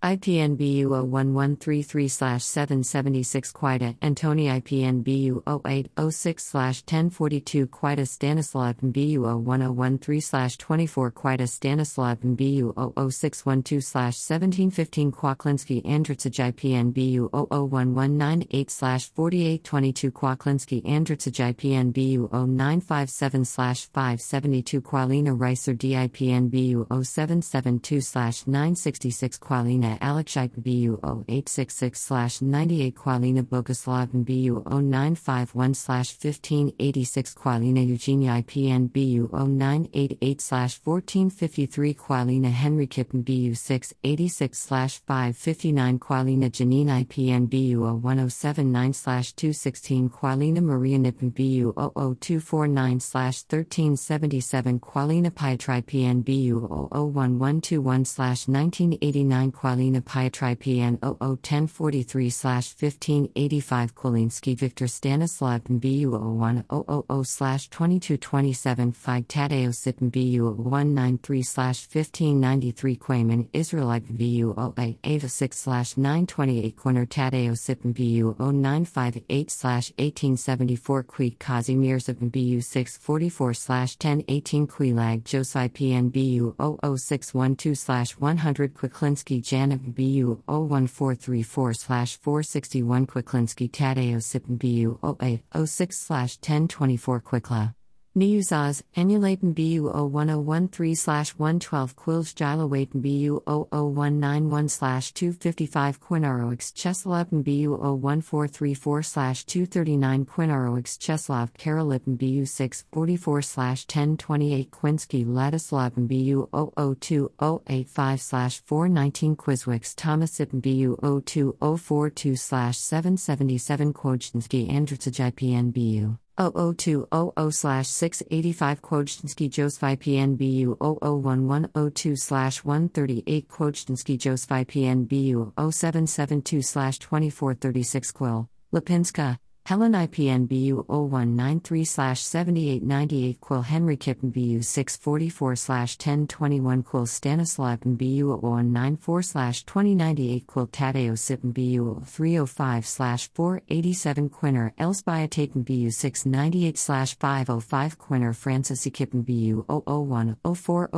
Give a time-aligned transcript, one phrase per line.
[0.00, 2.06] IPNBU 01133
[2.40, 14.14] 776 Quita, Antoni IPNBU 0806 1042 Quita Stanislav BU 01013 24 Quita Stanislav BU 00612
[14.14, 28.44] 1715 Kwaklinski Andritsaj IPNBU 001198 4822 Kwaklinski Andritsaj IPNBU 0957 572 Qualina Reiser DIPNBU 0772
[28.46, 38.88] 966 Qualina Qualina Alexite BU 0866 98 Qualina Bogoslav BU 0951 1586 Qualina Eugenia IPN
[38.88, 50.10] BU 0988 1453 Qualina Henry Kippen BU 686 559 Qualina Janine IPN BU 1079 216
[50.10, 60.56] Qualina Maria Nippen BU 00249 1377 Qualina Pietri PN BU 00121 1989 Qualina Qualina Pietri
[60.56, 72.96] PN 001043 1585 Kwalinski Victor Stanislav BU 01000 2227 Fig Tadeo Sitn BU 193 1593
[72.96, 75.66] Quayman Israelite BU 08 Ava 6
[75.96, 85.68] 928 Corner Tadeo Sitn BU 0958 1874 Qui Kazimirs of BU 644 1018 Quilag Josai
[85.68, 97.20] PN BU 00612 100 Kwiklinski Jan BU 01434 461 Kwiklinski Tadeo Sipin BU 0806 1024
[97.20, 97.77] Quikla.
[98.18, 110.24] Niuzaz, Enulaten BU 01013 112 Quills Gilawaten BU 00191 255 Quinaroix Cheslav BU 01434 239
[110.24, 122.36] Quinaroix Cheslav Karolipen BU 644 1028 Quinsky Ladislav BU 002085 419 Quizwix Thomasipin BU 02042
[122.36, 135.52] 777 Kwojtinski Andritsaj PN BU 00200 685 Kwojtinski Josvi PNBU 001102 138 Kwojtinski Josvi PNBU
[135.56, 139.36] 0772 2436 Quill, Lipinska,
[139.68, 149.20] Helen IPN BU 0193 7898 Quill Henry Kippen BU 644 1021 Quill Stanislav BU 0194
[149.66, 152.86] 2098 Quill Tadeo Sippen BU 305
[153.34, 156.78] 487 Quinner Elsbiataten BU 698
[157.18, 160.88] 505 Quinner Francis Kippen BU 001 040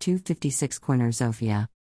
[0.00, 1.68] 256 Quinner Zofia